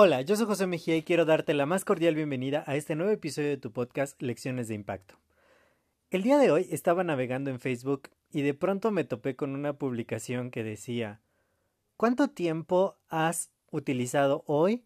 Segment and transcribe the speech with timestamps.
[0.00, 3.10] Hola, yo soy José Mejía y quiero darte la más cordial bienvenida a este nuevo
[3.10, 5.16] episodio de tu podcast Lecciones de Impacto.
[6.10, 9.72] El día de hoy estaba navegando en Facebook y de pronto me topé con una
[9.72, 11.20] publicación que decía
[11.96, 14.84] ¿Cuánto tiempo has utilizado hoy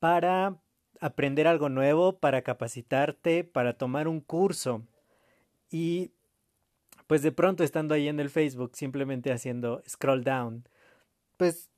[0.00, 0.58] para
[1.00, 4.82] aprender algo nuevo, para capacitarte, para tomar un curso?
[5.70, 6.12] Y
[7.06, 10.68] pues de pronto estando ahí en el Facebook, simplemente haciendo scroll down,
[11.36, 11.70] pues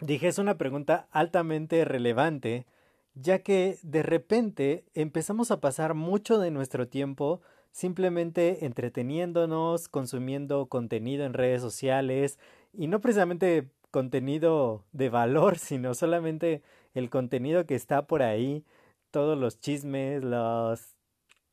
[0.00, 2.66] dije es una pregunta altamente relevante,
[3.14, 7.40] ya que de repente empezamos a pasar mucho de nuestro tiempo
[7.72, 12.38] simplemente entreteniéndonos, consumiendo contenido en redes sociales
[12.72, 16.62] y no precisamente contenido de valor, sino solamente
[16.94, 18.64] el contenido que está por ahí,
[19.10, 20.97] todos los chismes, los,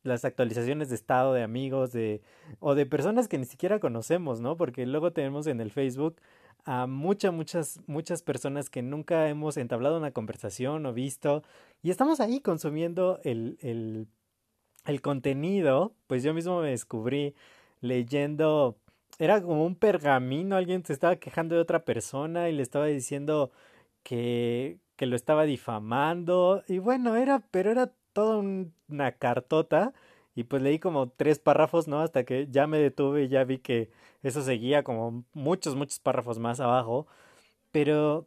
[0.05, 2.21] las actualizaciones de estado de amigos de
[2.59, 4.55] o de personas que ni siquiera conocemos, ¿no?
[4.55, 6.17] Porque luego tenemos en el Facebook
[6.65, 11.43] a muchas, muchas, muchas personas que nunca hemos entablado una conversación o visto
[11.81, 14.07] y estamos ahí consumiendo el, el,
[14.85, 17.35] el contenido, pues yo mismo me descubrí
[17.81, 18.77] leyendo,
[19.19, 23.51] era como un pergamino, alguien se estaba quejando de otra persona y le estaba diciendo
[24.03, 29.93] que, que lo estaba difamando y bueno, era, pero era toda una cartota
[30.35, 31.99] y pues leí como tres párrafos, ¿no?
[31.99, 33.91] Hasta que ya me detuve y ya vi que
[34.23, 37.07] eso seguía como muchos, muchos párrafos más abajo.
[37.71, 38.25] Pero,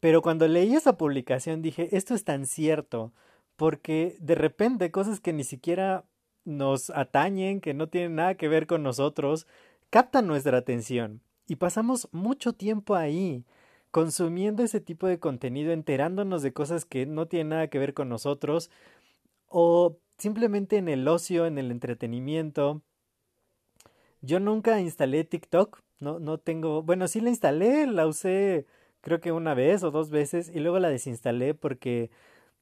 [0.00, 3.12] pero cuando leí esa publicación dije, esto es tan cierto,
[3.56, 6.04] porque de repente cosas que ni siquiera
[6.44, 9.46] nos atañen, que no tienen nada que ver con nosotros,
[9.90, 13.44] captan nuestra atención y pasamos mucho tiempo ahí
[13.92, 18.08] consumiendo ese tipo de contenido, enterándonos de cosas que no tienen nada que ver con
[18.08, 18.70] nosotros
[19.52, 22.82] o simplemente en el ocio, en el entretenimiento.
[24.20, 28.66] Yo nunca instalé TikTok, no, no tengo, bueno, sí la instalé, la usé
[29.02, 32.10] creo que una vez o dos veces y luego la desinstalé porque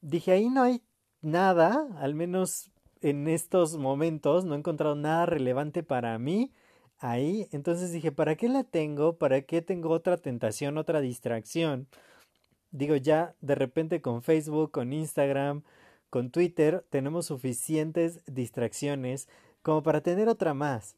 [0.01, 0.81] dije ahí no hay
[1.21, 6.51] nada, al menos en estos momentos no he encontrado nada relevante para mí
[6.99, 9.17] ahí, entonces dije, ¿para qué la tengo?
[9.17, 11.87] ¿Para qué tengo otra tentación, otra distracción?
[12.71, 15.63] Digo, ya de repente con Facebook, con Instagram,
[16.11, 19.27] con Twitter tenemos suficientes distracciones
[19.63, 20.95] como para tener otra más.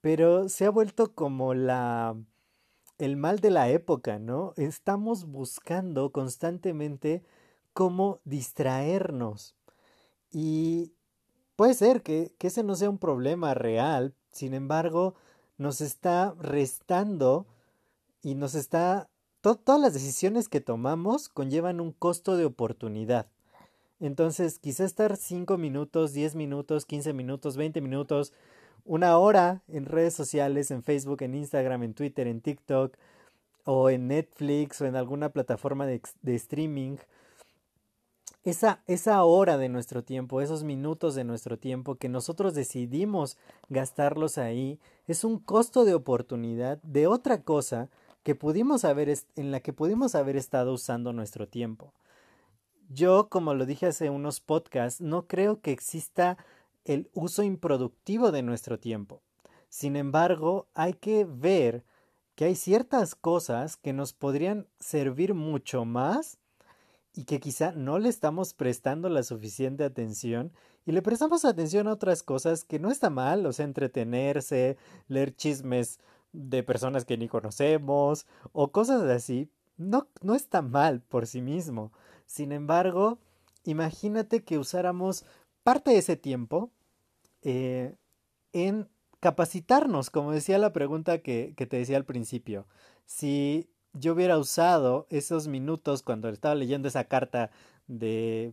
[0.00, 2.14] Pero se ha vuelto como la
[2.98, 4.54] el mal de la época, ¿no?
[4.56, 7.24] Estamos buscando constantemente
[7.72, 9.56] cómo distraernos.
[10.30, 10.92] Y
[11.56, 15.14] puede ser que, que, ese no sea un problema real, sin embargo,
[15.58, 17.46] nos está restando
[18.22, 19.08] y nos está...
[19.40, 23.26] todas las decisiones que tomamos conllevan un costo de oportunidad.
[24.04, 28.34] Entonces, quizá estar 5 minutos, 10 minutos, 15 minutos, 20 minutos,
[28.84, 32.98] una hora en redes sociales, en Facebook, en Instagram, en Twitter, en TikTok,
[33.64, 36.98] o en Netflix, o en alguna plataforma de, de streaming.
[38.44, 43.38] Esa, esa hora de nuestro tiempo, esos minutos de nuestro tiempo que nosotros decidimos
[43.70, 47.88] gastarlos ahí, es un costo de oportunidad de otra cosa
[48.22, 51.94] que pudimos haber en la que pudimos haber estado usando nuestro tiempo.
[52.88, 56.36] Yo, como lo dije hace unos podcasts, no creo que exista
[56.84, 59.22] el uso improductivo de nuestro tiempo.
[59.68, 61.84] Sin embargo, hay que ver
[62.34, 66.38] que hay ciertas cosas que nos podrían servir mucho más
[67.14, 70.52] y que quizá no le estamos prestando la suficiente atención
[70.84, 74.76] y le prestamos atención a otras cosas que no está mal, o sea, entretenerse,
[75.08, 76.00] leer chismes
[76.32, 81.92] de personas que ni conocemos o cosas así, no, no está mal por sí mismo.
[82.26, 83.18] Sin embargo,
[83.64, 85.24] imagínate que usáramos
[85.62, 86.70] parte de ese tiempo
[87.42, 87.94] eh,
[88.52, 88.88] en
[89.20, 92.66] capacitarnos, como decía la pregunta que, que te decía al principio.
[93.06, 97.50] Si yo hubiera usado esos minutos cuando estaba leyendo esa carta
[97.86, 98.52] de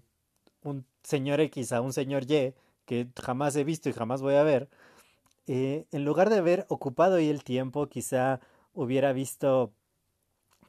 [0.63, 2.53] un señor X a un señor Y
[2.85, 4.69] que jamás he visto y jamás voy a ver,
[5.47, 8.39] eh, en lugar de haber ocupado ahí el tiempo, quizá
[8.73, 9.73] hubiera visto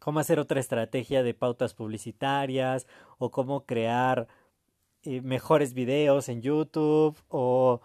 [0.02, 2.88] cómo hacer otra estrategia de pautas publicitarias
[3.19, 4.26] o cómo crear
[5.04, 7.81] eh, mejores videos en YouTube o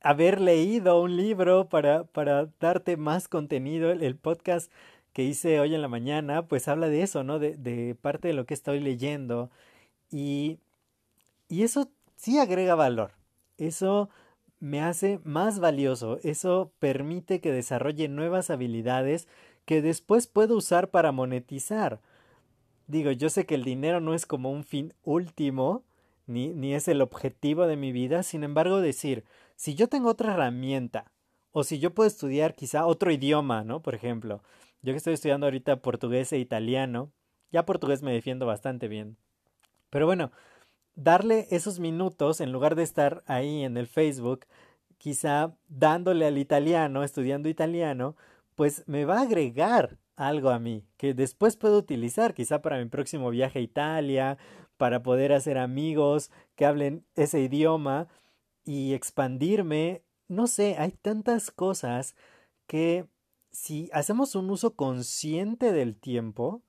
[0.00, 3.90] haber leído un libro para, para darte más contenido.
[3.90, 4.70] El, podcast
[5.12, 7.40] que hice hoy en la mañana, pues habla de eso, ¿no?
[7.40, 9.50] De, de parte de lo que estoy leyendo.
[10.12, 10.60] Y,
[11.48, 13.12] y eso sí agrega valor.
[13.56, 14.10] Eso
[14.60, 16.20] me hace más valioso.
[16.22, 19.26] Eso permite que desarrolle nuevas habilidades
[19.68, 22.00] que después puedo usar para monetizar.
[22.86, 25.84] Digo, yo sé que el dinero no es como un fin último,
[26.26, 29.24] ni, ni es el objetivo de mi vida, sin embargo decir,
[29.56, 31.12] si yo tengo otra herramienta,
[31.52, 33.82] o si yo puedo estudiar quizá otro idioma, ¿no?
[33.82, 34.42] Por ejemplo,
[34.80, 37.12] yo que estoy estudiando ahorita portugués e italiano,
[37.52, 39.18] ya portugués me defiendo bastante bien.
[39.90, 40.32] Pero bueno,
[40.94, 44.46] darle esos minutos en lugar de estar ahí en el Facebook,
[44.96, 48.16] quizá dándole al italiano, estudiando italiano,
[48.58, 52.86] pues me va a agregar algo a mí que después puedo utilizar quizá para mi
[52.86, 54.36] próximo viaje a Italia,
[54.76, 58.08] para poder hacer amigos que hablen ese idioma
[58.64, 60.02] y expandirme.
[60.26, 62.16] No sé, hay tantas cosas
[62.66, 63.06] que
[63.52, 66.64] si hacemos un uso consciente del tiempo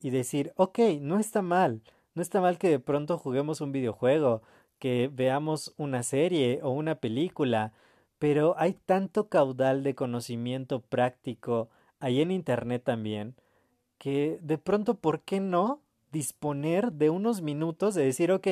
[0.00, 1.84] y decir, ok, no está mal,
[2.16, 4.42] no está mal que de pronto juguemos un videojuego,
[4.80, 7.74] que veamos una serie o una película,
[8.18, 11.68] pero hay tanto caudal de conocimiento práctico
[12.00, 13.34] ahí en Internet también,
[13.98, 15.82] que de pronto, ¿por qué no
[16.12, 18.46] disponer de unos minutos de decir, ok,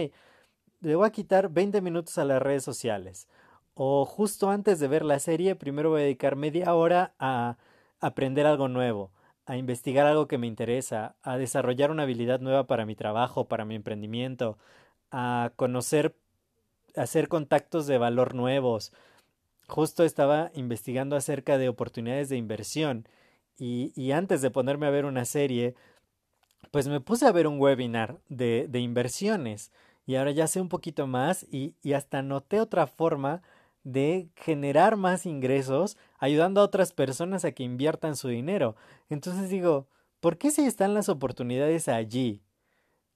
[0.80, 3.28] le voy a quitar 20 minutos a las redes sociales.
[3.74, 7.56] O justo antes de ver la serie, primero voy a dedicar media hora a
[8.00, 9.10] aprender algo nuevo,
[9.46, 13.64] a investigar algo que me interesa, a desarrollar una habilidad nueva para mi trabajo, para
[13.64, 14.58] mi emprendimiento,
[15.10, 16.16] a conocer,
[16.96, 18.92] hacer contactos de valor nuevos.
[19.68, 23.08] Justo estaba investigando acerca de oportunidades de inversión
[23.58, 25.74] y, y antes de ponerme a ver una serie,
[26.70, 29.72] pues me puse a ver un webinar de, de inversiones
[30.06, 33.42] y ahora ya sé un poquito más y, y hasta noté otra forma
[33.82, 38.76] de generar más ingresos ayudando a otras personas a que inviertan su dinero.
[39.08, 39.88] Entonces digo,
[40.20, 42.42] ¿por qué si están las oportunidades allí?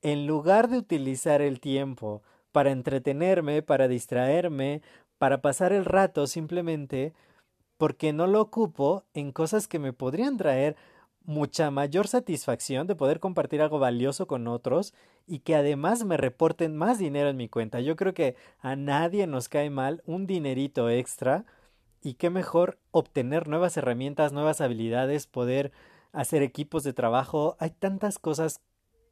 [0.02, 4.82] En lugar de utilizar el tiempo para entretenerme, para distraerme,
[5.20, 7.12] para pasar el rato simplemente
[7.76, 10.76] porque no lo ocupo en cosas que me podrían traer
[11.26, 14.94] mucha mayor satisfacción de poder compartir algo valioso con otros
[15.26, 17.80] y que además me reporten más dinero en mi cuenta.
[17.80, 21.44] Yo creo que a nadie nos cae mal un dinerito extra
[22.00, 25.70] y qué mejor obtener nuevas herramientas, nuevas habilidades, poder
[26.12, 27.58] hacer equipos de trabajo.
[27.60, 28.62] Hay tantas cosas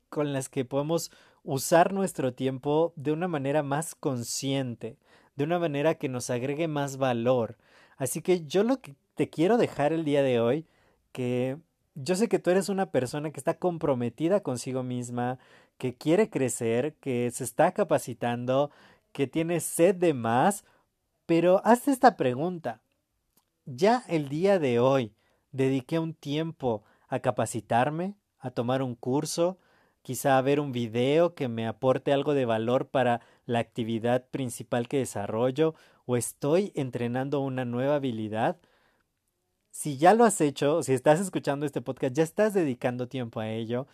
[0.08, 1.10] con las que podemos
[1.42, 4.96] usar nuestro tiempo de una manera más consciente,
[5.38, 7.56] de una manera que nos agregue más valor.
[7.96, 10.66] Así que yo lo que te quiero dejar el día de hoy,
[11.12, 11.58] que
[11.94, 15.38] yo sé que tú eres una persona que está comprometida consigo misma,
[15.78, 18.72] que quiere crecer, que se está capacitando,
[19.12, 20.64] que tiene sed de más,
[21.24, 22.80] pero hazte esta pregunta.
[23.64, 25.14] ¿Ya el día de hoy
[25.52, 29.56] dediqué un tiempo a capacitarme, a tomar un curso,
[30.08, 34.96] quizá ver un video que me aporte algo de valor para la actividad principal que
[34.96, 35.74] desarrollo,
[36.06, 38.56] o estoy entrenando una nueva habilidad?
[39.70, 43.50] si ya lo has hecho, si estás escuchando este podcast, ya estás dedicando tiempo a
[43.50, 43.86] ello.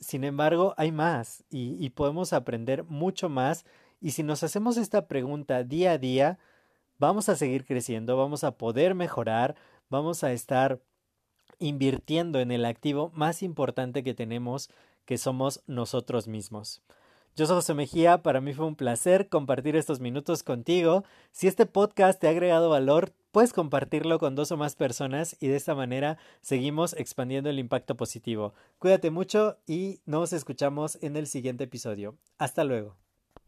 [0.00, 3.64] Sin embargo, hay más y, y, podemos aprender mucho más.
[4.00, 6.40] Y si nos hacemos esta pregunta día a día,
[6.98, 9.54] vamos a seguir creciendo, vamos a poder mejorar,
[9.88, 10.80] vamos a estar
[11.60, 14.68] invirtiendo en el activo más importante que tenemos,
[15.04, 16.82] que somos nosotros mismos.
[17.36, 21.02] Yo soy José Mejía, para mí fue un placer compartir estos minutos contigo.
[21.32, 25.48] Si este podcast te ha agregado valor, puedes compartirlo con dos o más personas y
[25.48, 28.54] de esta manera seguimos expandiendo el impacto positivo.
[28.78, 32.16] Cuídate mucho y nos escuchamos en el siguiente episodio.
[32.38, 33.03] Hasta luego.